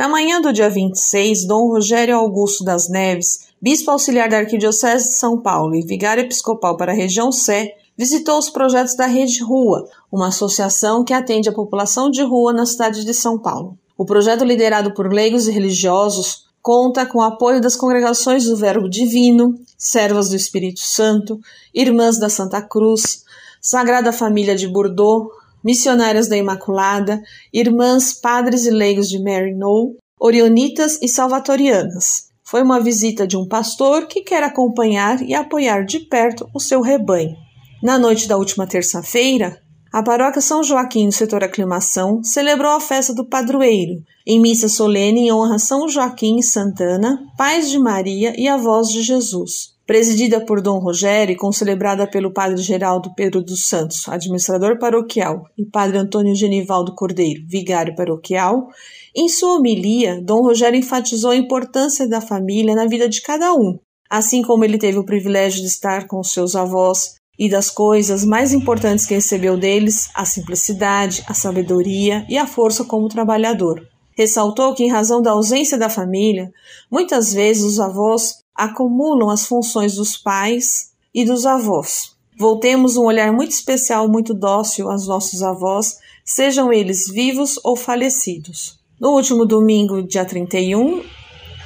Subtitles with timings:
[0.00, 5.16] Na manhã do dia 26, Dom Rogério Augusto das Neves, bispo auxiliar da Arquidiocese de
[5.18, 9.86] São Paulo e vigário episcopal para a região Sé, visitou os projetos da Rede Rua,
[10.10, 13.76] uma associação que atende a população de rua na cidade de São Paulo.
[13.94, 18.88] O projeto, liderado por leigos e religiosos, conta com o apoio das congregações do Verbo
[18.88, 21.38] Divino, Servas do Espírito Santo,
[21.74, 23.22] Irmãs da Santa Cruz,
[23.60, 25.30] Sagrada Família de Bordeaux,
[25.64, 27.20] Missionárias da Imaculada,
[27.52, 32.30] Irmãs, Padres e Leigos de Mary No, Orionitas e Salvatorianas.
[32.44, 36.80] Foi uma visita de um pastor que quer acompanhar e apoiar de perto o seu
[36.80, 37.36] rebanho.
[37.82, 39.60] Na noite da última terça-feira,
[39.92, 45.22] a paróquia São Joaquim, no setor Aclimação, celebrou a festa do padroeiro, em missa solene
[45.22, 49.74] em honra a São Joaquim e Santana, pais de Maria e avós de Jesus.
[49.90, 55.66] Presidida por Dom Rogério e concelebrada pelo Padre Geraldo Pedro dos Santos, administrador paroquial, e
[55.66, 58.68] Padre Antônio Genivaldo Cordeiro, vigário paroquial,
[59.16, 63.80] em sua homilia, Dom Rogério enfatizou a importância da família na vida de cada um,
[64.08, 68.52] assim como ele teve o privilégio de estar com seus avós, e das coisas mais
[68.52, 73.84] importantes que recebeu deles, a simplicidade, a sabedoria e a força como trabalhador.
[74.16, 76.52] Ressaltou que, em razão da ausência da família,
[76.88, 82.14] muitas vezes os avós acumulam as funções dos pais e dos avós.
[82.38, 88.78] Voltemos um olhar muito especial, muito dócil aos nossos avós, sejam eles vivos ou falecidos.
[89.00, 91.02] No último domingo, dia 31,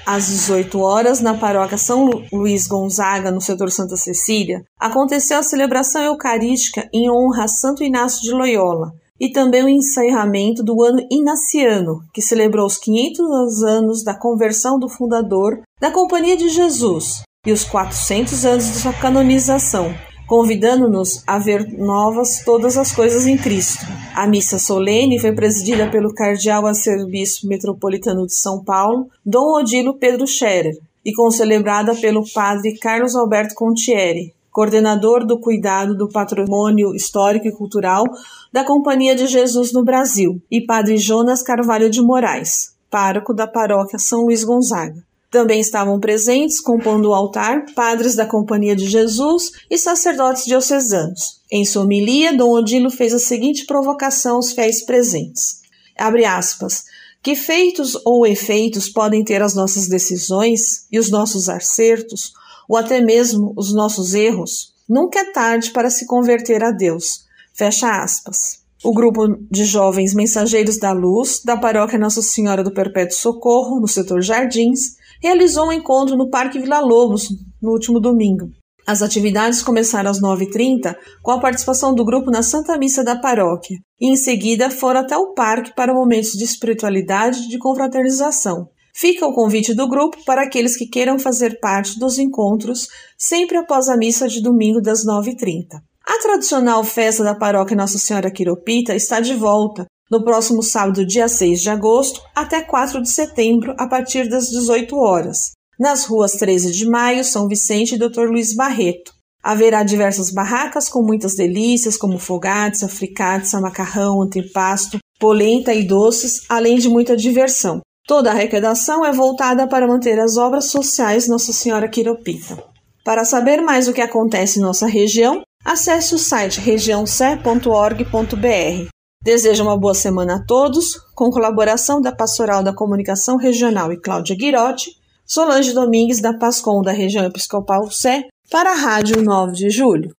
[0.07, 6.01] às 18 horas, na paróquia São Luís Gonzaga, no setor Santa Cecília, aconteceu a celebração
[6.01, 12.01] eucarística em honra a Santo Inácio de Loyola e também o encerramento do ano inaciano,
[12.13, 17.65] que celebrou os 500 anos da conversão do fundador da Companhia de Jesus e os
[17.65, 19.95] 400 anos de sua canonização,
[20.27, 23.85] convidando-nos a ver novas todas as coisas em Cristo.
[24.15, 30.27] A missa solene foi presidida pelo cardeal arcebispo metropolitano de São Paulo, Dom Odilo Pedro
[30.27, 37.53] Scherer, e concelebrada pelo padre Carlos Alberto Contieri, coordenador do cuidado do patrimônio histórico e
[37.53, 38.05] cultural
[38.53, 43.99] da Companhia de Jesus no Brasil, e padre Jonas Carvalho de Moraes, pároco da paróquia
[43.99, 45.03] São Luís Gonzaga.
[45.29, 51.41] Também estavam presentes, compondo o altar, padres da Companhia de Jesus e sacerdotes diocesanos.
[51.51, 55.63] Em sua homilia, Dom Odilo fez a seguinte provocação aos fiéis presentes.
[55.99, 56.85] Abre aspas.
[57.21, 62.35] Que feitos ou efeitos podem ter as nossas decisões e os nossos acertos,
[62.69, 64.75] ou até mesmo os nossos erros?
[64.89, 67.25] Nunca é tarde para se converter a Deus.
[67.53, 68.65] Fecha aspas.
[68.85, 73.89] O grupo de jovens mensageiros da luz da paróquia Nossa Senhora do Perpétuo Socorro, no
[73.89, 77.31] setor Jardins, realizou um encontro no Parque Vila Lobos
[77.63, 78.51] no último domingo.
[78.87, 83.79] As atividades começaram às 9h30 com a participação do grupo na Santa Missa da paróquia
[83.99, 88.69] e em seguida foram até o parque para momentos de espiritualidade e de confraternização.
[88.97, 92.87] Fica o convite do grupo para aqueles que queiram fazer parte dos encontros
[93.19, 95.81] sempre após a missa de domingo das 9h30.
[96.07, 101.27] A tradicional festa da paróquia Nossa Senhora Quiropita está de volta no próximo sábado, dia
[101.27, 105.51] 6 de agosto, até 4 de setembro, a partir das 18 horas,
[105.81, 108.29] nas ruas 13 de Maio, São Vicente e Dr.
[108.29, 109.13] Luiz Barreto.
[109.43, 116.77] Haverá diversas barracas com muitas delícias, como fogates, africates, macarrão, antipasto, polenta e doces, além
[116.79, 117.81] de muita diversão.
[118.07, 122.63] Toda a arrecadação é voltada para manter as obras sociais Nossa Senhora Quiropita.
[123.03, 128.89] Para saber mais o que acontece em nossa região, acesse o site regiãocé.org.br.
[129.23, 134.37] Desejo uma boa semana a todos, com colaboração da Pastoral da Comunicação Regional e Cláudia
[134.37, 134.91] Guirotti,
[135.25, 140.13] Solange Domingues da Pascom da Região Episcopal Sé, para a Rádio 9 de Julho.